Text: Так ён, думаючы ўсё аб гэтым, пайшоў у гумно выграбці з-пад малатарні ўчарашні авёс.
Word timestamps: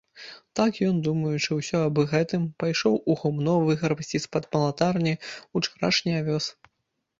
Так 0.59 0.77
ён, 0.87 0.95
думаючы 1.07 1.57
ўсё 1.59 1.81
аб 1.89 1.99
гэтым, 2.13 2.47
пайшоў 2.65 2.97
у 3.15 3.17
гумно 3.21 3.53
выграбці 3.69 4.23
з-пад 4.25 4.43
малатарні 4.59 5.13
ўчарашні 5.61 6.19
авёс. 6.25 6.45